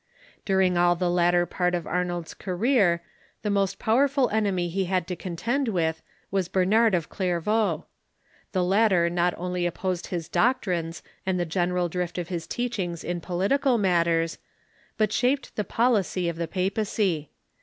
[0.45, 3.03] During all the latter part of Ar nold's career,
[3.43, 6.01] the most powerful enemy he had to contend Avith
[6.33, 7.85] Avas Bernard of Clairvaux.
[8.51, 13.21] The latter not only opposed his doctrines and the general drift of his teachings in
[13.21, 14.39] political matters,
[14.97, 17.29] but shaped the policy of the papacy.